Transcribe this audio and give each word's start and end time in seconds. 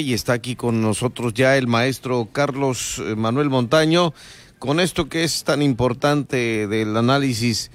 Y 0.00 0.14
está 0.14 0.34
aquí 0.34 0.56
con 0.56 0.82
nosotros 0.82 1.32
ya 1.32 1.56
el 1.56 1.66
maestro 1.66 2.28
Carlos 2.30 2.98
eh, 2.98 3.16
Manuel 3.16 3.48
Montaño, 3.48 4.12
con 4.58 4.80
esto 4.80 5.08
que 5.08 5.24
es 5.24 5.44
tan 5.44 5.62
importante 5.62 6.66
del 6.66 6.96
análisis 6.96 7.70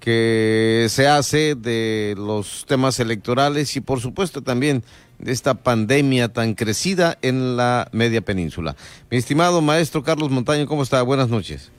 que 0.00 0.86
se 0.88 1.08
hace 1.08 1.54
de 1.54 2.14
los 2.16 2.64
temas 2.66 3.00
electorales 3.00 3.76
y 3.76 3.80
por 3.80 4.00
supuesto 4.00 4.42
también 4.42 4.84
de 5.18 5.32
esta 5.32 5.54
pandemia 5.54 6.32
tan 6.32 6.54
crecida 6.54 7.18
en 7.22 7.56
la 7.56 7.88
media 7.92 8.20
península. 8.20 8.76
Mi 9.10 9.18
estimado 9.18 9.60
maestro 9.60 10.02
Carlos 10.02 10.30
Montaño, 10.30 10.66
¿cómo 10.66 10.82
está? 10.82 11.02
Buenas 11.02 11.28
noches. 11.28 11.72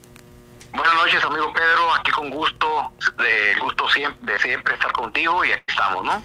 Buenas 0.74 0.94
noches, 0.96 1.24
amigo 1.24 1.52
Pedro, 1.54 1.94
aquí 1.96 2.12
con 2.12 2.30
gusto, 2.30 2.92
de 3.18 3.60
gusto 3.62 3.86
de 4.22 4.40
siempre 4.40 4.74
estar 4.74 4.92
contigo 4.92 5.44
y 5.44 5.52
aquí 5.52 5.64
estamos, 5.68 6.06
¿no? 6.06 6.22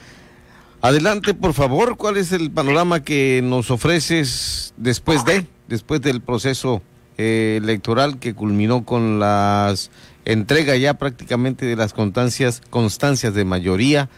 Adelante, 0.84 1.32
por 1.32 1.54
favor, 1.54 1.96
¿cuál 1.96 2.16
es 2.16 2.32
el 2.32 2.50
panorama 2.50 3.04
que 3.04 3.40
nos 3.40 3.70
ofreces 3.70 4.74
después 4.76 5.24
de, 5.24 5.46
después 5.68 6.00
del 6.02 6.20
proceso 6.20 6.82
eh, 7.18 7.60
electoral 7.62 8.18
que 8.18 8.34
culminó 8.34 8.84
con 8.84 9.20
las 9.20 9.92
entrega 10.24 10.74
ya 10.74 10.94
prácticamente 10.94 11.66
de 11.66 11.76
las 11.76 11.92
constancias, 11.92 12.60
constancias 12.68 13.32
de 13.32 13.44
mayoría 13.44 14.08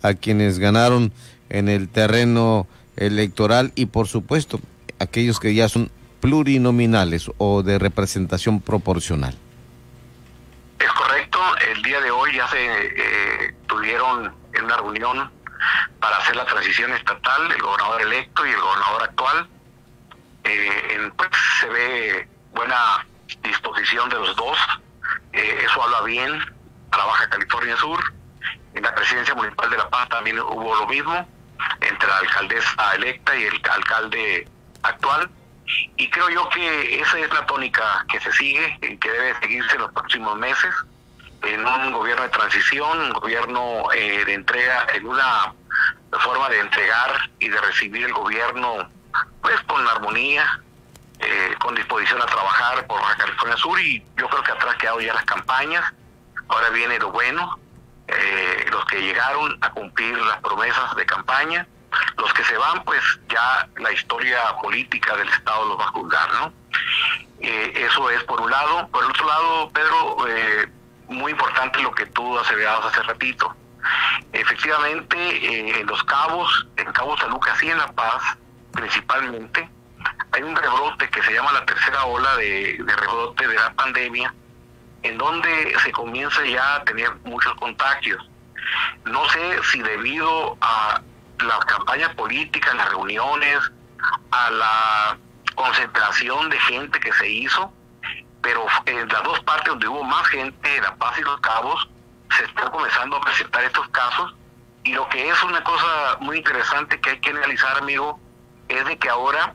a 0.00 0.14
quienes 0.14 0.58
ganaron 0.58 1.12
en 1.50 1.68
el 1.68 1.90
terreno 1.90 2.66
electoral 2.96 3.72
y 3.74 3.84
por 3.86 4.06
supuesto 4.06 4.60
aquellos 4.98 5.38
que 5.38 5.52
ya 5.54 5.68
son 5.68 5.90
plurinominales 6.20 7.30
o 7.36 7.62
de 7.62 7.78
representación 7.78 8.62
proporcional. 8.62 9.36
Es 10.78 10.90
correcto, 10.90 11.38
el 11.70 11.82
día 11.82 12.00
de 12.00 12.10
hoy 12.10 12.30
ya 12.34 12.48
se 12.48 12.64
eh, 12.64 13.54
tuvieron 13.66 14.32
en 14.54 14.64
una 14.64 14.76
reunión 14.78 15.30
para 16.00 16.16
hacer 16.18 16.36
la 16.36 16.44
transición 16.44 16.92
estatal, 16.92 17.50
el 17.50 17.60
gobernador 17.60 18.02
electo 18.02 18.46
y 18.46 18.50
el 18.50 18.60
gobernador 18.60 19.02
actual. 19.02 19.48
Eh, 20.44 21.10
pues 21.16 21.30
se 21.60 21.68
ve 21.68 22.28
buena 22.52 23.06
disposición 23.42 24.08
de 24.10 24.16
los 24.16 24.36
dos, 24.36 24.58
eh, 25.32 25.64
eso 25.64 25.82
habla 25.82 26.02
bien 26.02 26.38
para 26.90 27.04
Baja 27.04 27.28
California 27.28 27.76
Sur. 27.76 27.98
En 28.74 28.82
la 28.82 28.94
presidencia 28.94 29.34
municipal 29.34 29.70
de 29.70 29.76
La 29.76 29.88
Paz 29.88 30.08
también 30.08 30.38
hubo 30.40 30.74
lo 30.74 30.86
mismo 30.86 31.26
entre 31.80 32.08
la 32.08 32.18
alcaldesa 32.18 32.94
electa 32.94 33.36
y 33.36 33.44
el 33.44 33.60
alcalde 33.70 34.48
actual. 34.82 35.30
Y 35.96 36.10
creo 36.10 36.28
yo 36.28 36.48
que 36.50 37.00
esa 37.00 37.18
es 37.18 37.32
la 37.32 37.46
tónica 37.46 38.04
que 38.08 38.20
se 38.20 38.32
sigue 38.32 38.78
que 39.00 39.10
debe 39.10 39.34
seguirse 39.40 39.76
en 39.76 39.82
los 39.82 39.92
próximos 39.92 40.36
meses 40.36 40.74
en 41.46 41.66
un 41.66 41.92
gobierno 41.92 42.22
de 42.22 42.28
transición, 42.30 43.00
un 43.00 43.12
gobierno 43.12 43.92
eh, 43.92 44.24
de 44.24 44.34
entrega, 44.34 44.86
en 44.94 45.06
una 45.06 45.54
forma 46.20 46.48
de 46.48 46.60
entregar 46.60 47.30
y 47.38 47.48
de 47.48 47.60
recibir 47.60 48.04
el 48.04 48.12
gobierno 48.12 48.88
pues 49.42 49.60
con 49.62 49.86
armonía, 49.86 50.60
eh, 51.18 51.54
con 51.60 51.74
disposición 51.74 52.22
a 52.22 52.26
trabajar 52.26 52.86
por 52.86 53.00
Baja 53.00 53.16
California 53.16 53.56
Sur 53.56 53.80
y 53.80 54.04
yo 54.16 54.28
creo 54.28 54.42
que 54.42 54.52
atrás 54.52 54.76
quedado 54.76 55.00
ya 55.00 55.14
las 55.14 55.24
campañas, 55.24 55.84
ahora 56.48 56.70
viene 56.70 56.98
lo 56.98 57.10
bueno, 57.10 57.58
eh, 58.08 58.66
los 58.70 58.84
que 58.86 59.00
llegaron 59.00 59.58
a 59.60 59.70
cumplir 59.70 60.16
las 60.18 60.38
promesas 60.40 60.94
de 60.96 61.06
campaña, 61.06 61.66
los 62.16 62.32
que 62.32 62.44
se 62.44 62.56
van 62.56 62.82
pues 62.84 63.02
ya 63.28 63.68
la 63.76 63.92
historia 63.92 64.40
política 64.62 65.16
del 65.16 65.28
Estado 65.28 65.64
los 65.66 65.78
va 65.78 65.84
a 65.84 65.88
juzgar, 65.88 66.32
¿no? 66.34 66.52
eso 67.40 68.08
es 68.08 68.22
por 68.24 68.40
un 68.40 68.50
lado, 68.50 68.88
por 68.88 69.04
el 69.04 69.10
otro 69.10 69.26
lado 69.26 69.70
Pedro, 69.70 70.16
muy 71.08 71.32
importante 71.32 71.82
lo 71.82 71.92
que 71.92 72.06
tú 72.06 72.38
aseverabas 72.38 72.86
hace 72.86 73.02
ratito. 73.02 73.54
Efectivamente, 74.32 75.16
eh, 75.16 75.80
en 75.80 75.86
los 75.86 76.02
cabos, 76.04 76.66
en 76.76 76.92
Cabo 76.92 77.16
San 77.18 77.30
Lucas 77.30 77.62
y 77.62 77.70
en 77.70 77.78
La 77.78 77.92
Paz, 77.92 78.22
principalmente, 78.72 79.68
hay 80.32 80.42
un 80.42 80.56
rebrote 80.56 81.08
que 81.10 81.22
se 81.22 81.32
llama 81.32 81.52
la 81.52 81.64
tercera 81.64 82.04
ola 82.04 82.36
de, 82.36 82.82
rebrote 82.84 83.46
de 83.46 83.54
la 83.54 83.72
pandemia, 83.74 84.34
en 85.02 85.18
donde 85.18 85.74
se 85.82 85.92
comienza 85.92 86.44
ya 86.44 86.76
a 86.76 86.84
tener 86.84 87.14
muchos 87.24 87.54
contagios. 87.54 88.28
No 89.04 89.28
sé 89.28 89.62
si 89.70 89.82
debido 89.82 90.56
a 90.60 91.00
la 91.40 91.58
campaña 91.60 92.12
política, 92.14 92.74
las 92.74 92.88
reuniones, 92.88 93.58
a 94.30 94.50
la 94.50 95.18
concentración 95.54 96.50
de 96.50 96.58
gente 96.60 96.98
que 96.98 97.12
se 97.12 97.28
hizo, 97.28 97.72
pero 98.44 98.66
en 98.84 99.08
las 99.08 99.22
dos 99.24 99.40
partes 99.40 99.68
donde 99.68 99.88
hubo 99.88 100.04
más 100.04 100.26
gente, 100.28 100.80
La 100.82 100.94
Paz 100.96 101.18
y 101.18 101.22
Los 101.22 101.40
Cabos, 101.40 101.88
se 102.36 102.44
están 102.44 102.70
comenzando 102.70 103.16
a 103.16 103.20
presentar 103.22 103.64
estos 103.64 103.88
casos. 103.88 104.34
Y 104.84 104.92
lo 104.92 105.08
que 105.08 105.30
es 105.30 105.42
una 105.42 105.64
cosa 105.64 106.18
muy 106.20 106.36
interesante 106.36 107.00
que 107.00 107.10
hay 107.10 107.20
que 107.20 107.30
analizar, 107.30 107.78
amigo, 107.78 108.20
es 108.68 108.84
de 108.84 108.98
que 108.98 109.08
ahora 109.08 109.54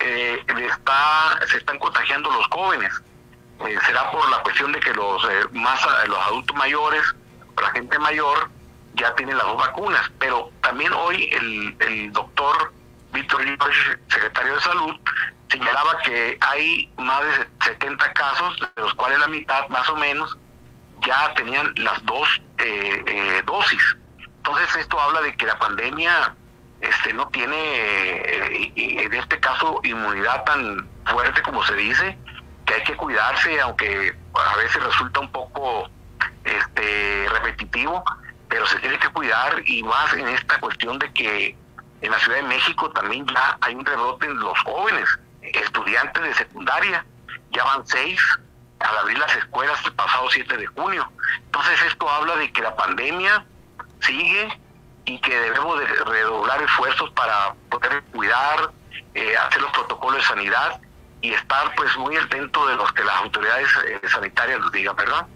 eh, 0.00 0.44
está, 0.58 1.38
se 1.46 1.58
están 1.58 1.78
contagiando 1.78 2.28
los 2.32 2.48
jóvenes. 2.48 2.92
Eh, 3.64 3.78
será 3.86 4.10
por 4.10 4.28
la 4.28 4.42
cuestión 4.42 4.72
de 4.72 4.80
que 4.80 4.92
los 4.92 5.24
eh, 5.24 5.44
más 5.52 5.80
los 6.08 6.18
adultos 6.18 6.56
mayores, 6.56 7.04
la 7.62 7.70
gente 7.70 7.96
mayor, 8.00 8.50
ya 8.94 9.14
tienen 9.14 9.38
las 9.38 9.46
dos 9.46 9.56
vacunas. 9.56 10.10
Pero 10.18 10.50
también 10.62 10.92
hoy 10.92 11.30
el, 11.30 11.76
el 11.78 12.12
doctor 12.12 12.72
Víctor 13.16 13.40
secretario 14.08 14.54
de 14.56 14.60
Salud, 14.60 14.94
señalaba 15.48 15.98
que 16.04 16.36
hay 16.38 16.92
más 16.98 17.22
de 17.22 17.48
70 17.64 18.12
casos, 18.12 18.60
de 18.60 18.82
los 18.82 18.92
cuales 18.92 19.18
la 19.18 19.28
mitad 19.28 19.66
más 19.68 19.88
o 19.88 19.96
menos 19.96 20.36
ya 21.06 21.32
tenían 21.32 21.72
las 21.76 22.04
dos 22.04 22.42
eh, 22.58 23.02
eh, 23.06 23.42
dosis. 23.46 23.96
Entonces 24.18 24.76
esto 24.76 25.00
habla 25.00 25.22
de 25.22 25.34
que 25.34 25.46
la 25.46 25.58
pandemia 25.58 26.34
este 26.82 27.14
no 27.14 27.26
tiene 27.28 27.56
eh, 27.56 28.72
en 28.76 29.14
este 29.14 29.40
caso 29.40 29.80
inmunidad 29.82 30.44
tan 30.44 30.86
fuerte 31.06 31.40
como 31.40 31.64
se 31.64 31.74
dice, 31.74 32.18
que 32.66 32.74
hay 32.74 32.82
que 32.82 32.96
cuidarse, 32.96 33.58
aunque 33.62 34.14
a 34.34 34.56
veces 34.56 34.82
resulta 34.82 35.20
un 35.20 35.32
poco 35.32 35.88
este 36.44 37.26
repetitivo, 37.30 38.04
pero 38.50 38.66
se 38.66 38.78
tiene 38.80 38.98
que 38.98 39.08
cuidar 39.08 39.62
y 39.64 39.82
más 39.84 40.12
en 40.12 40.28
esta 40.28 40.60
cuestión 40.60 40.98
de 40.98 41.10
que 41.14 41.56
en 42.00 42.10
la 42.10 42.18
Ciudad 42.18 42.36
de 42.36 42.42
México 42.44 42.90
también 42.90 43.26
ya 43.26 43.58
hay 43.60 43.74
un 43.74 43.84
rebrote 43.84 44.26
en 44.26 44.38
los 44.38 44.58
jóvenes 44.60 45.08
estudiantes 45.42 46.22
de 46.22 46.34
secundaria, 46.34 47.04
ya 47.52 47.64
van 47.64 47.86
seis 47.86 48.20
al 48.80 48.98
abrir 48.98 49.18
las 49.18 49.34
escuelas 49.36 49.78
el 49.84 49.92
pasado 49.92 50.28
7 50.30 50.56
de 50.56 50.66
junio. 50.66 51.10
Entonces 51.46 51.80
esto 51.86 52.08
habla 52.08 52.36
de 52.36 52.52
que 52.52 52.62
la 52.62 52.76
pandemia 52.76 53.44
sigue 54.00 54.48
y 55.06 55.18
que 55.20 55.38
debemos 55.38 55.78
de 55.78 55.86
redoblar 55.86 56.62
esfuerzos 56.62 57.10
para 57.10 57.54
poder 57.70 58.02
cuidar, 58.12 58.72
eh, 59.14 59.36
hacer 59.36 59.62
los 59.62 59.70
protocolos 59.70 60.20
de 60.20 60.26
sanidad 60.26 60.80
y 61.22 61.32
estar 61.32 61.74
pues 61.76 61.96
muy 61.96 62.16
atento 62.16 62.66
de 62.66 62.76
los 62.76 62.92
que 62.92 63.04
las 63.04 63.16
autoridades 63.16 63.68
eh, 63.88 64.00
sanitarias 64.08 64.60
nos 64.60 64.72
digan, 64.72 64.94
¿verdad? 64.96 65.26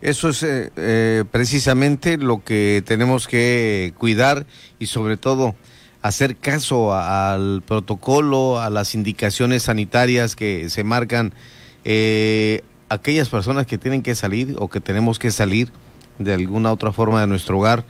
Eso 0.00 0.28
es 0.28 0.42
eh, 0.44 1.24
precisamente 1.30 2.18
lo 2.18 2.44
que 2.44 2.82
tenemos 2.86 3.26
que 3.26 3.94
cuidar 3.96 4.46
y 4.78 4.86
sobre 4.86 5.16
todo 5.16 5.56
hacer 6.02 6.36
caso 6.36 6.94
al 6.94 7.62
protocolo, 7.62 8.60
a 8.60 8.70
las 8.70 8.94
indicaciones 8.94 9.64
sanitarias 9.64 10.36
que 10.36 10.70
se 10.70 10.84
marcan, 10.84 11.34
eh, 11.84 12.62
aquellas 12.88 13.28
personas 13.28 13.66
que 13.66 13.78
tienen 13.78 14.02
que 14.02 14.14
salir 14.14 14.54
o 14.58 14.68
que 14.68 14.80
tenemos 14.80 15.18
que 15.18 15.30
salir 15.30 15.70
de 16.18 16.34
alguna 16.34 16.72
otra 16.72 16.92
forma 16.92 17.20
de 17.20 17.26
nuestro 17.26 17.58
hogar, 17.58 17.84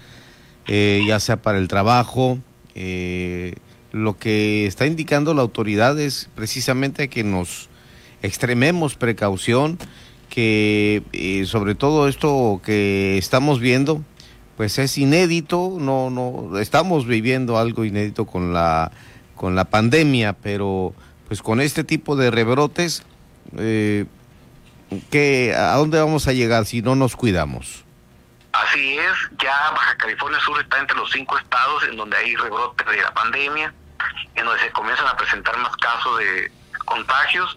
eh, 0.66 1.02
ya 1.06 1.20
sea 1.20 1.36
para 1.36 1.58
el 1.58 1.68
trabajo, 1.68 2.38
eh, 2.74 3.54
lo 3.92 4.18
que 4.18 4.66
está 4.66 4.86
indicando 4.86 5.34
la 5.34 5.42
autoridad 5.42 5.98
es 5.98 6.28
precisamente 6.34 7.08
que 7.08 7.24
nos 7.24 7.68
extrememos 8.22 8.94
precaución, 8.94 9.78
que 10.28 11.02
sobre 11.46 11.74
todo 11.74 12.06
esto 12.06 12.60
que 12.62 13.16
estamos 13.16 13.60
viendo, 13.60 14.04
pues 14.58 14.76
es 14.80 14.98
inédito, 14.98 15.76
no, 15.78 16.10
no, 16.10 16.58
estamos 16.58 17.06
viviendo 17.06 17.58
algo 17.58 17.84
inédito 17.84 18.26
con 18.26 18.52
la, 18.52 18.90
con 19.36 19.54
la 19.54 19.66
pandemia, 19.66 20.32
pero 20.32 20.92
pues 21.28 21.42
con 21.42 21.60
este 21.60 21.84
tipo 21.84 22.16
de 22.16 22.32
rebrotes, 22.32 23.04
eh, 23.56 24.06
¿a 25.56 25.76
dónde 25.76 26.00
vamos 26.00 26.26
a 26.26 26.32
llegar 26.32 26.66
si 26.66 26.82
no 26.82 26.96
nos 26.96 27.14
cuidamos? 27.14 27.84
Así 28.50 28.98
es, 28.98 29.38
ya 29.40 29.70
Baja 29.70 29.96
California 29.96 30.40
Sur 30.40 30.60
está 30.60 30.80
entre 30.80 30.96
los 30.96 31.08
cinco 31.12 31.38
estados 31.38 31.84
en 31.84 31.96
donde 31.96 32.16
hay 32.16 32.34
rebrotes 32.34 32.84
de 32.84 33.00
la 33.00 33.14
pandemia, 33.14 33.72
en 34.34 34.44
donde 34.44 34.60
se 34.60 34.72
comienzan 34.72 35.06
a 35.06 35.16
presentar 35.16 35.56
más 35.58 35.76
casos 35.76 36.18
de 36.18 36.50
contagios. 36.84 37.56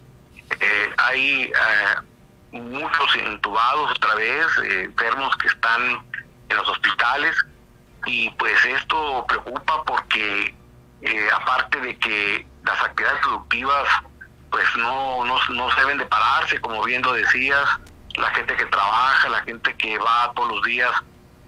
Eh, 0.59 0.94
hay 0.98 1.45
eh, 1.45 2.59
muchos 2.59 3.15
intubados 3.15 3.89
otra 3.89 4.13
vez, 4.13 4.45
eh, 4.65 4.83
enfermos 4.83 5.36
que 5.38 5.48
están 5.48 6.12
en 6.51 6.57
los 6.57 6.69
hospitales 6.69 7.36
y 8.06 8.30
pues 8.31 8.63
esto 8.65 9.25
preocupa 9.27 9.83
porque 9.83 10.56
eh, 11.01 11.30
aparte 11.33 11.80
de 11.80 11.98
que 11.98 12.45
las 12.63 12.80
actividades 12.81 13.21
productivas 13.21 13.88
pues 14.50 14.65
no, 14.75 15.24
no, 15.25 15.38
no 15.50 15.69
deben 15.75 15.98
de 15.98 16.06
pararse, 16.06 16.59
como 16.59 16.83
bien 16.83 17.01
lo 17.01 17.13
decías, 17.13 17.65
la 18.15 18.30
gente 18.31 18.56
que 18.57 18.65
trabaja, 18.65 19.30
la 19.30 19.42
gente 19.44 19.74
que 19.77 19.98
va 19.98 20.31
todos 20.36 20.56
los 20.56 20.63
días, 20.63 20.92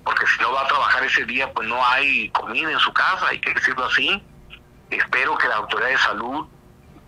porque 0.05 0.25
si 0.25 0.41
no 0.41 0.53
va 0.53 0.61
a 0.61 0.67
trabajar 0.67 1.03
ese 1.03 1.25
día 1.25 1.51
pues 1.51 1.67
no 1.67 1.85
hay 1.85 2.29
comida 2.29 2.71
en 2.71 2.79
su 2.79 2.93
casa, 2.93 3.27
hay 3.27 3.39
que 3.39 3.53
decirlo 3.53 3.85
así. 3.85 4.23
espero 4.89 5.37
que 5.37 5.47
la 5.49 5.55
autoridad 5.55 5.89
de 5.89 5.97
salud 5.97 6.47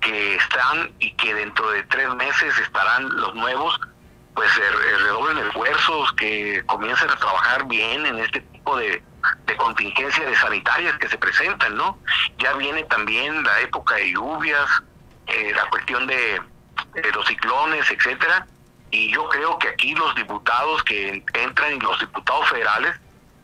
que 0.02 0.36
están 0.36 0.92
y 1.00 1.12
que 1.14 1.34
dentro 1.34 1.70
de 1.72 1.84
tres 1.84 2.14
meses 2.16 2.58
estarán 2.60 3.10
los 3.16 3.34
nuevos, 3.34 3.80
pues 4.36 4.52
redoblen 4.56 5.38
esfuerzos, 5.38 6.12
que 6.14 6.62
comiencen 6.66 7.10
a 7.10 7.16
trabajar 7.16 7.66
bien 7.66 8.06
en 8.06 8.20
este 8.20 8.42
tipo 8.42 8.78
de, 8.78 9.02
de 9.46 9.58
contingencias 9.58 10.26
de 10.26 10.36
sanitarias 10.36 10.98
que 10.98 11.08
se 11.08 11.18
presentan, 11.18 11.76
¿no? 11.76 11.98
Ya 12.38 12.54
viene 12.54 12.84
también 12.84 13.44
la 13.44 13.62
época 13.62 13.96
de 13.96 14.12
lluvias, 14.12 14.70
eh, 15.28 15.54
la 15.56 15.66
cuestión 15.70 16.06
de, 16.06 16.42
los 17.14 17.26
ciclones, 17.26 17.90
etcétera, 17.90 18.46
y 18.92 19.12
yo 19.14 19.28
creo 19.30 19.58
que 19.58 19.70
aquí 19.70 19.96
los 19.96 20.14
diputados 20.16 20.84
que 20.84 21.24
entran 21.34 21.74
y 21.74 21.80
los 21.80 22.00
diputados 22.00 22.50
federales 22.50 22.96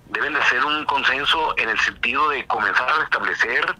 deben 0.07 0.33
de 0.33 0.39
hacer 0.39 0.63
un 0.63 0.85
consenso 0.85 1.53
en 1.57 1.69
el 1.69 1.79
sentido 1.79 2.29
de 2.29 2.45
comenzar 2.47 2.89
a 2.89 2.99
restablecer 2.99 3.75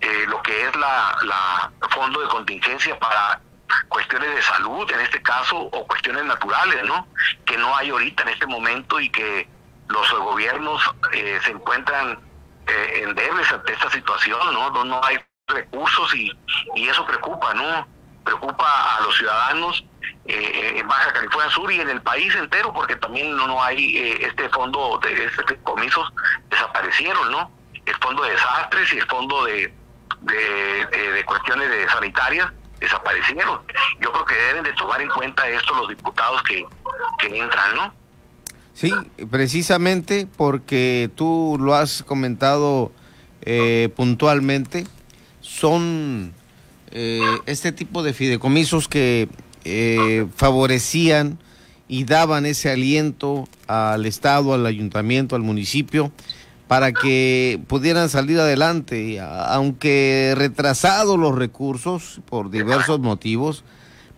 eh, 0.00 0.24
lo 0.28 0.42
que 0.42 0.66
es 0.66 0.76
la 0.76 1.70
fondo 1.90 2.20
de 2.20 2.28
contingencia 2.28 2.98
para 2.98 3.40
cuestiones 3.88 4.34
de 4.34 4.42
salud 4.42 4.90
en 4.90 5.00
este 5.00 5.22
caso 5.22 5.56
o 5.56 5.86
cuestiones 5.86 6.24
naturales, 6.24 6.84
¿no? 6.84 7.06
Que 7.44 7.56
no 7.56 7.74
hay 7.76 7.90
ahorita 7.90 8.22
en 8.24 8.28
este 8.30 8.46
momento 8.46 9.00
y 9.00 9.08
que 9.10 9.48
los 9.88 10.10
gobiernos 10.12 10.82
eh, 11.12 11.38
se 11.44 11.50
encuentran 11.50 12.18
eh, 12.66 13.02
endebles 13.04 13.50
ante 13.52 13.72
esta 13.72 13.90
situación, 13.90 14.38
¿no? 14.52 14.70
¿no? 14.70 14.84
No 14.84 15.00
hay 15.04 15.18
recursos 15.48 16.14
y, 16.14 16.30
y 16.76 16.88
eso 16.88 17.04
preocupa, 17.04 17.52
¿no? 17.54 17.86
Preocupa 18.24 18.96
a 18.96 19.00
los 19.00 19.16
ciudadanos 19.16 19.84
eh, 20.26 20.74
en 20.76 20.86
Baja 20.86 21.12
California 21.12 21.50
Sur 21.50 21.72
y 21.72 21.80
en 21.80 21.88
el 21.88 22.00
país 22.02 22.34
entero 22.36 22.72
porque 22.72 22.94
también 22.96 23.36
no, 23.36 23.46
no 23.48 23.62
hay 23.62 23.96
eh, 23.96 24.26
este 24.26 24.48
fondo 24.50 25.00
de 25.02 25.24
este 25.24 25.56
comisos 25.62 26.12
desaparecieron, 26.48 27.32
¿no? 27.32 27.50
El 27.86 27.94
fondo 27.96 28.22
de 28.22 28.30
desastres 28.32 28.92
y 28.92 28.98
el 28.98 29.06
fondo 29.06 29.44
de, 29.46 29.74
de, 30.20 30.86
de 30.86 31.24
cuestiones 31.24 31.68
de 31.70 31.88
sanitarias 31.88 32.52
desaparecieron. 32.80 33.60
Yo 34.00 34.10
creo 34.12 34.24
que 34.24 34.34
deben 34.34 34.64
de 34.64 34.72
tomar 34.72 35.00
en 35.00 35.08
cuenta 35.08 35.48
esto 35.48 35.74
los 35.74 35.88
diputados 35.88 36.42
que, 36.42 36.64
que 37.18 37.38
entran, 37.38 37.76
¿no? 37.76 37.94
Sí, 38.74 38.92
precisamente 39.30 40.26
porque 40.36 41.10
tú 41.14 41.58
lo 41.60 41.74
has 41.74 42.02
comentado 42.02 42.92
eh, 43.42 43.90
puntualmente, 43.94 44.86
son 45.40 46.32
eh, 46.90 47.20
este 47.46 47.72
tipo 47.72 48.02
de 48.02 48.12
fideicomisos 48.12 48.88
que 48.88 49.28
eh, 49.64 50.26
favorecían 50.34 51.38
y 51.88 52.04
daban 52.04 52.46
ese 52.46 52.70
aliento 52.70 53.48
al 53.66 54.06
Estado, 54.06 54.54
al 54.54 54.64
ayuntamiento, 54.64 55.36
al 55.36 55.42
municipio, 55.42 56.12
para 56.70 56.92
que 56.92 57.60
pudieran 57.66 58.08
salir 58.08 58.38
adelante, 58.38 59.18
aunque 59.18 60.34
retrasados 60.36 61.18
los 61.18 61.34
recursos 61.34 62.20
por 62.26 62.48
diversos 62.48 63.00
motivos, 63.00 63.64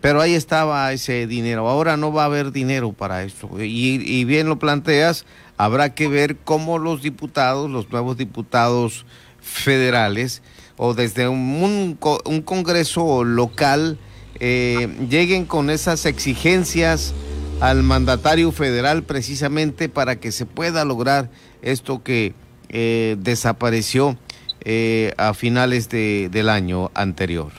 pero 0.01 0.21
ahí 0.21 0.35
estaba 0.35 0.93
ese 0.93 1.25
dinero. 1.25 1.67
Ahora 1.67 1.97
no 1.97 2.13
va 2.13 2.21
a 2.21 2.25
haber 2.25 2.51
dinero 2.51 2.93
para 2.93 3.23
eso. 3.23 3.49
Y, 3.59 4.23
bien 4.25 4.49
lo 4.49 4.59
planteas, 4.59 5.25
habrá 5.57 5.95
que 5.95 6.07
ver 6.07 6.37
cómo 6.43 6.77
los 6.77 7.01
diputados, 7.01 7.71
los 7.71 7.91
nuevos 7.91 8.17
diputados 8.17 9.07
federales, 9.41 10.43
o 10.77 10.93
desde 10.93 11.27
un, 11.27 11.97
congreso 12.45 13.23
local, 13.23 13.97
eh, 14.39 14.95
lleguen 15.09 15.45
con 15.45 15.71
esas 15.71 16.05
exigencias 16.05 17.15
al 17.61 17.81
mandatario 17.81 18.51
federal 18.51 19.01
precisamente 19.01 19.89
para 19.89 20.19
que 20.19 20.31
se 20.31 20.45
pueda 20.45 20.85
lograr 20.85 21.31
esto 21.63 22.03
que 22.03 22.35
eh, 22.69 23.15
desapareció 23.19 24.17
eh, 24.61 25.13
a 25.17 25.33
finales 25.33 25.89
de, 25.89 26.29
del 26.29 26.49
año 26.49 26.91
anterior. 26.95 27.51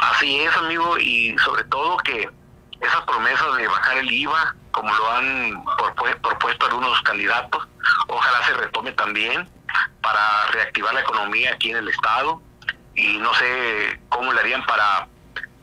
Así 0.00 0.40
es, 0.40 0.56
amigo, 0.56 0.98
y 0.98 1.36
sobre 1.38 1.64
todo 1.64 1.96
que 1.98 2.28
esas 2.80 3.02
promesas 3.06 3.56
de 3.56 3.66
bajar 3.66 3.98
el 3.98 4.12
IVA, 4.12 4.54
como 4.70 4.92
lo 4.94 5.12
han 5.12 5.64
propuesto 6.22 6.66
algunos 6.66 7.00
candidatos, 7.02 7.66
ojalá 8.08 8.46
se 8.46 8.54
retome 8.54 8.92
también 8.92 9.48
para 10.02 10.46
reactivar 10.52 10.94
la 10.94 11.00
economía 11.00 11.54
aquí 11.54 11.70
en 11.70 11.78
el 11.78 11.88
Estado 11.88 12.40
y 12.94 13.18
no 13.18 13.32
sé 13.34 14.00
cómo 14.08 14.32
le 14.32 14.40
harían 14.40 14.64
para, 14.66 15.08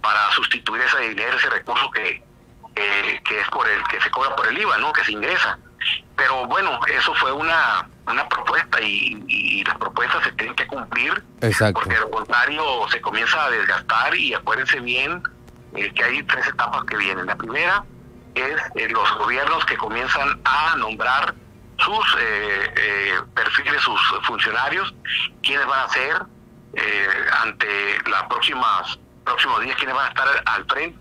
para 0.01 0.31
sustituir 0.31 0.81
ese 0.81 0.99
dinero, 1.09 1.37
ese 1.37 1.49
recurso 1.49 1.89
que, 1.91 2.23
que 2.75 3.39
es 3.39 3.47
por 3.49 3.69
el 3.69 3.83
que 3.83 4.01
se 4.01 4.09
cobra 4.11 4.35
por 4.35 4.47
el 4.47 4.57
IVA, 4.57 4.77
¿no? 4.77 4.91
Que 4.93 5.03
se 5.03 5.11
ingresa. 5.11 5.57
Pero 6.15 6.45
bueno, 6.47 6.79
eso 6.87 7.13
fue 7.15 7.31
una, 7.31 7.87
una 8.07 8.27
propuesta 8.27 8.81
y, 8.81 9.63
las 9.63 9.77
propuestas 9.77 10.23
se 10.23 10.31
tienen 10.33 10.55
que 10.55 10.67
cumplir. 10.67 11.23
Porque 11.73 11.97
lo 11.99 12.09
contrario 12.11 12.63
se 12.89 13.01
comienza 13.01 13.45
a 13.45 13.49
desgastar 13.49 14.15
y 14.15 14.33
acuérdense 14.33 14.79
bien 14.79 15.23
eh, 15.75 15.91
que 15.93 16.03
hay 16.03 16.23
tres 16.23 16.47
etapas 16.47 16.83
que 16.85 16.97
vienen. 16.97 17.25
La 17.25 17.35
primera 17.35 17.83
es 18.35 18.61
eh, 18.75 18.89
los 18.89 19.17
gobiernos 19.17 19.65
que 19.65 19.77
comienzan 19.77 20.41
a 20.43 20.75
nombrar 20.77 21.33
sus 21.77 22.17
eh, 22.19 23.13
perfiles, 23.33 23.81
sus 23.81 24.01
funcionarios, 24.23 24.93
quiénes 25.41 25.65
van 25.67 25.79
a 25.79 25.89
ser 25.89 26.25
ante 27.43 27.99
las 28.09 28.23
próximas 28.23 28.99
próximos 29.23 29.61
días, 29.61 29.75
quiénes 29.77 29.95
van 29.95 30.05
a 30.05 30.09
estar 30.09 30.27
al 30.45 30.65
frente 30.65 30.97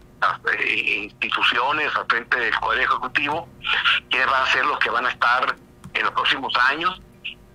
instituciones 0.64 1.94
al 1.96 2.06
frente 2.06 2.38
del 2.38 2.54
Poder 2.60 2.80
Ejecutivo, 2.82 3.48
quiénes 4.08 4.30
van 4.30 4.42
a 4.42 4.46
ser 4.46 4.64
los 4.66 4.78
que 4.78 4.90
van 4.90 5.06
a 5.06 5.10
estar 5.10 5.56
en 6.02 6.06
los 6.06 6.14
próximos 6.14 6.52
años, 6.68 7.00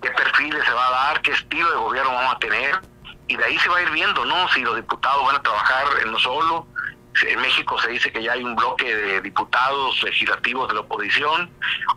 qué 0.02 0.10
perfiles 0.10 0.64
se 0.64 0.72
va 0.72 0.86
a 0.88 0.90
dar, 0.90 1.22
qué 1.22 1.32
estilo 1.32 1.70
de 1.70 1.76
gobierno 1.76 2.12
vamos 2.12 2.34
a 2.34 2.38
tener, 2.38 2.80
y 3.28 3.36
de 3.36 3.44
ahí 3.44 3.58
se 3.58 3.68
va 3.68 3.76
a 3.76 3.82
ir 3.82 3.90
viendo, 3.90 4.24
¿no? 4.24 4.48
Si 4.48 4.60
los 4.62 4.76
diputados 4.76 5.24
van 5.26 5.36
a 5.36 5.42
trabajar 5.42 5.86
en 6.02 6.12
lo 6.12 6.18
solo, 6.18 6.66
en 7.22 7.40
México 7.40 7.78
se 7.80 7.90
dice 7.90 8.12
que 8.12 8.22
ya 8.22 8.32
hay 8.32 8.42
un 8.42 8.54
bloque 8.54 8.94
de 8.94 9.20
diputados 9.20 10.02
legislativos 10.02 10.68
de 10.68 10.74
la 10.74 10.80
oposición. 10.80 11.50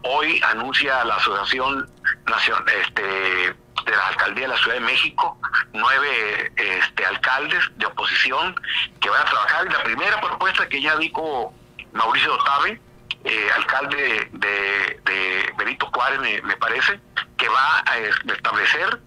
Hoy 0.03 0.41
anuncia 0.49 1.03
la 1.05 1.15
Asociación 1.15 1.89
Nacional, 2.25 2.65
este, 2.81 3.03
de 3.03 3.91
la 3.91 4.07
Alcaldía 4.07 4.47
de 4.47 4.53
la 4.55 4.57
Ciudad 4.57 4.75
de 4.75 4.81
México, 4.81 5.37
nueve 5.73 6.51
este, 6.55 7.05
alcaldes 7.05 7.63
de 7.75 7.85
oposición 7.85 8.59
que 8.99 9.09
van 9.09 9.21
a 9.21 9.25
trabajar. 9.25 9.67
Y 9.67 9.69
la 9.69 9.83
primera 9.83 10.19
propuesta 10.19 10.67
que 10.67 10.81
ya 10.81 10.95
dijo 10.97 11.53
Mauricio 11.93 12.33
Otave, 12.33 12.81
eh, 13.23 13.49
alcalde 13.55 14.29
de, 14.31 14.99
de, 15.03 15.53
Benito 15.57 15.87
Juárez, 15.93 16.19
me, 16.43 16.57
parece, 16.57 16.99
que 17.37 17.47
va 17.49 17.83
a 17.85 17.97
establecer 17.97 18.99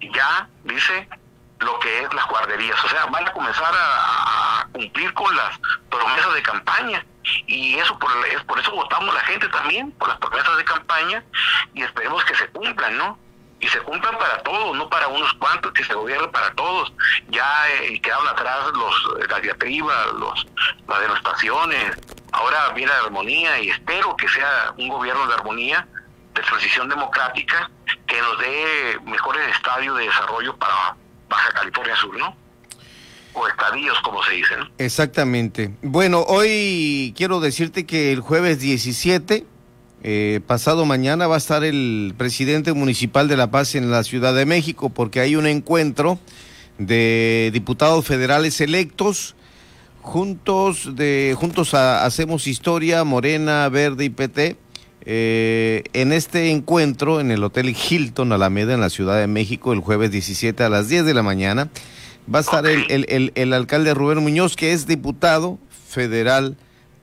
ya, 0.00 0.48
dice, 0.64 1.08
lo 1.60 1.78
que 1.78 2.02
es 2.02 2.14
las 2.14 2.26
guarderías. 2.26 2.82
O 2.84 2.88
sea, 2.88 3.06
van 3.06 3.26
a 3.26 3.32
comenzar 3.32 3.72
a, 3.74 4.66
cumplir 4.72 5.14
con 5.14 5.34
las 5.36 5.58
promesas 5.88 6.34
de 6.34 6.42
campaña. 6.42 7.06
Y 7.46 7.76
eso 7.76 7.98
por, 7.98 8.10
es 8.26 8.42
por 8.44 8.58
eso 8.58 8.72
votamos 8.72 9.14
la 9.14 9.20
gente 9.20 9.48
también, 9.48 9.92
por 9.92 10.08
las 10.08 10.18
promesas 10.18 10.56
de 10.56 10.64
campaña, 10.64 11.24
y 11.72 11.82
esperemos 11.82 12.24
que 12.24 12.34
se 12.34 12.48
cumplan, 12.48 12.98
¿no? 12.98 13.18
y 13.64 13.68
se 13.68 13.80
cumplan 13.80 14.18
para 14.18 14.42
todos, 14.42 14.76
no 14.76 14.90
para 14.90 15.08
unos 15.08 15.32
cuantos, 15.34 15.72
que 15.72 15.84
se 15.84 15.94
gobiernen 15.94 16.30
para 16.30 16.52
todos. 16.52 16.92
Ya 17.28 17.46
eh, 17.70 17.98
quedaron 18.02 18.28
atrás 18.28 18.66
los, 18.74 19.28
las 19.28 19.40
diatribas, 19.40 20.12
los, 20.18 20.46
las 20.86 21.00
devastaciones, 21.00 21.96
ahora 22.34 22.72
viene 22.74 22.92
la 22.92 23.06
armonía 23.06 23.60
y 23.60 23.70
espero 23.70 24.16
que 24.16 24.28
sea 24.28 24.74
un 24.76 24.88
gobierno 24.88 25.26
de 25.26 25.34
armonía, 25.34 25.86
de 26.34 26.42
transición 26.42 26.88
democrática, 26.88 27.70
que 28.06 28.20
nos 28.20 28.38
dé 28.38 29.10
mejores 29.10 29.42
estadios 29.54 29.96
de 29.98 30.04
desarrollo 30.04 30.56
para 30.56 30.96
Baja 31.28 31.52
California 31.52 31.96
Sur, 31.96 32.18
¿no? 32.18 32.36
O 33.34 33.48
estadios, 33.48 33.98
como 34.02 34.22
se 34.22 34.32
dicen. 34.32 34.58
Exactamente. 34.78 35.74
Bueno, 35.82 36.20
hoy 36.26 37.14
quiero 37.16 37.40
decirte 37.40 37.86
que 37.86 38.12
el 38.12 38.20
jueves 38.20 38.60
17 38.60 39.46
eh, 40.06 40.40
pasado 40.46 40.84
mañana 40.84 41.26
va 41.26 41.36
a 41.36 41.38
estar 41.38 41.64
el 41.64 42.14
presidente 42.18 42.72
municipal 42.72 43.26
de 43.26 43.36
La 43.36 43.50
Paz 43.50 43.74
en 43.74 43.90
la 43.90 44.04
Ciudad 44.04 44.34
de 44.34 44.44
México 44.44 44.90
porque 44.90 45.20
hay 45.20 45.34
un 45.34 45.46
encuentro 45.46 46.18
de 46.78 47.50
diputados 47.52 48.04
federales 48.04 48.60
electos. 48.60 49.34
Juntos, 50.04 50.96
de, 50.96 51.34
juntos 51.36 51.72
hacemos 51.72 52.46
historia, 52.46 53.04
Morena, 53.04 53.66
Verde 53.70 54.04
y 54.04 54.10
PT. 54.10 54.58
Eh, 55.06 55.82
en 55.94 56.12
este 56.12 56.50
encuentro 56.50 57.20
en 57.20 57.30
el 57.30 57.42
Hotel 57.42 57.74
Hilton 57.74 58.30
Alameda 58.30 58.74
en 58.74 58.82
la 58.82 58.90
Ciudad 58.90 59.18
de 59.18 59.26
México 59.26 59.72
el 59.72 59.80
jueves 59.80 60.10
17 60.10 60.62
a 60.62 60.68
las 60.68 60.88
10 60.88 61.04
de 61.04 61.12
la 61.12 61.22
mañana 61.22 61.68
va 62.32 62.38
a 62.38 62.42
estar 62.42 62.66
el, 62.66 62.86
el, 62.88 63.32
el 63.34 63.52
alcalde 63.52 63.92
Rubén 63.92 64.22
Muñoz 64.22 64.56
que 64.56 64.72
es 64.72 64.86
diputado 64.86 65.58
federal 65.88 66.56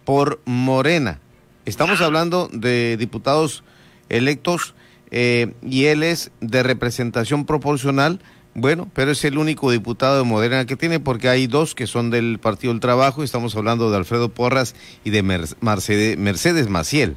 por 0.05 0.39
Morena. 0.45 1.19
Estamos 1.65 2.01
hablando 2.01 2.49
de 2.53 2.97
diputados 2.97 3.63
electos 4.09 4.75
eh, 5.09 5.53
y 5.63 5.85
él 5.85 6.03
es 6.03 6.31
de 6.39 6.63
representación 6.63 7.45
proporcional. 7.45 8.19
Bueno, 8.53 8.89
pero 8.93 9.11
es 9.11 9.23
el 9.23 9.37
único 9.37 9.71
diputado 9.71 10.17
de 10.17 10.23
Moderna 10.23 10.65
que 10.65 10.75
tiene 10.75 10.99
porque 10.99 11.29
hay 11.29 11.47
dos 11.47 11.73
que 11.73 11.87
son 11.87 12.09
del 12.09 12.37
Partido 12.39 12.73
del 12.73 12.81
Trabajo. 12.81 13.23
Estamos 13.23 13.55
hablando 13.55 13.89
de 13.89 13.97
Alfredo 13.97 14.29
Porras 14.29 14.75
y 15.05 15.09
de 15.09 15.23
Mercedes, 15.23 16.17
Mercedes 16.17 16.67
Maciel. 16.67 17.15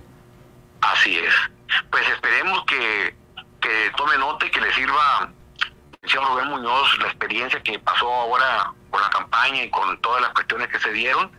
Así 0.81 1.17
es. 1.17 1.35
Pues 1.91 2.05
esperemos 2.09 2.64
que, 2.67 3.17
que 3.61 3.91
tome 3.97 4.17
nota 4.19 4.47
y 4.47 4.50
que 4.50 4.61
le 4.61 4.73
sirva 4.75 5.33
señor 6.07 6.29
Rubén 6.29 6.49
Muñoz 6.49 6.99
la 6.99 7.07
experiencia 7.07 7.62
que 7.62 7.79
pasó 7.79 8.12
ahora 8.12 8.73
con 8.91 9.00
la 9.00 9.11
campaña 9.11 9.64
y 9.64 9.71
con 9.71 10.00
todas 10.00 10.23
las 10.23 10.31
cuestiones 10.31 10.69
que 10.69 10.79
se 10.79 10.93
dieron 10.93 11.31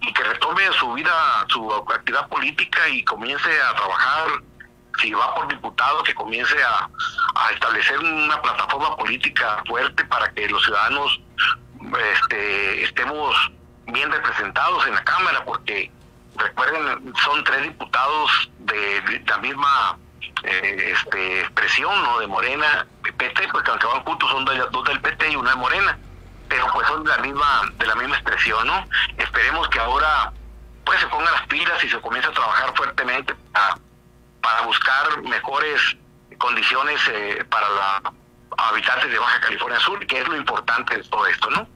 y 0.00 0.12
que 0.12 0.22
retome 0.24 0.62
su 0.78 0.92
vida, 0.92 1.46
su 1.48 1.72
actividad 1.72 2.28
política 2.28 2.88
y 2.88 3.04
comience 3.04 3.48
a 3.62 3.74
trabajar, 3.74 4.28
si 5.00 5.12
va 5.12 5.34
por 5.34 5.48
diputado, 5.48 6.02
que 6.02 6.14
comience 6.14 6.56
a, 6.62 6.88
establecer 7.52 7.98
una 7.98 8.40
plataforma 8.42 8.96
política 8.96 9.62
fuerte 9.66 10.04
para 10.04 10.30
que 10.32 10.48
los 10.48 10.62
ciudadanos 10.64 11.20
este, 12.12 12.84
estemos 12.84 13.34
bien 13.86 14.10
representados 14.10 14.86
en 14.86 14.94
la 14.94 15.04
Cámara, 15.04 15.44
porque 15.44 15.90
recuerden, 16.36 17.12
son 17.24 17.42
tres 17.44 17.62
diputados 17.62 18.50
de 18.58 19.22
la 19.26 19.38
misma 19.38 19.98
eh, 20.44 20.94
este, 20.94 21.40
expresión 21.40 22.02
¿no? 22.02 22.18
de 22.20 22.26
Morena, 22.26 22.86
PT, 23.02 23.48
porque 23.50 23.70
aunque 23.70 23.86
van 23.86 24.04
juntos 24.04 24.30
son 24.30 24.44
dos 24.44 24.84
del 24.84 25.00
PT 25.00 25.30
y 25.30 25.36
una 25.36 25.50
de 25.50 25.56
Morena, 25.56 25.98
pero 26.48 26.66
pues 26.72 26.86
son 26.86 27.04
de 27.04 27.10
la 27.10 27.18
misma, 27.18 27.72
de 27.78 27.86
la 27.86 27.94
misma 27.94 28.16
expresión, 28.16 28.66
¿no? 28.66 28.86
Esperemos 29.16 29.68
que 29.68 29.78
ahora 29.78 30.32
pues 30.84 31.00
se 31.00 31.06
pongan 31.08 31.32
las 31.32 31.46
pilas 31.46 31.82
y 31.84 31.88
se 31.88 32.00
comience 32.00 32.28
a 32.28 32.32
trabajar 32.32 32.74
fuertemente 32.74 33.34
para, 33.52 33.76
para 34.40 34.62
buscar 34.62 35.22
mejores 35.22 35.96
condiciones 36.38 37.00
eh, 37.12 37.44
para 37.48 37.68
los 37.68 38.12
habitantes 38.56 39.10
de 39.10 39.18
Baja 39.18 39.40
California 39.40 39.78
Sur, 39.80 40.06
que 40.06 40.20
es 40.20 40.28
lo 40.28 40.36
importante 40.36 40.96
de 40.96 41.02
todo 41.04 41.26
esto, 41.26 41.50
¿no? 41.50 41.68